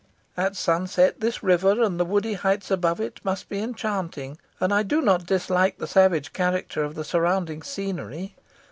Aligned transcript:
At 0.35 0.55
sunset, 0.55 1.19
this 1.19 1.43
river, 1.43 1.79
and 1.83 1.99
the 1.99 2.05
woody 2.05 2.33
heights 2.33 2.71
above 2.71 2.99
it, 2.99 3.19
must 3.23 3.49
be 3.49 3.59
enchanting; 3.61 4.39
and 4.59 4.73
I 4.73 4.81
do 4.81 4.99
not 4.99 5.27
dislike 5.27 5.77
the 5.77 5.85
savage 5.85 6.33
character 6.33 6.83
of 6.83 6.95
the 6.95 7.03
surrounding 7.03 7.61
scenery. 7.61 8.35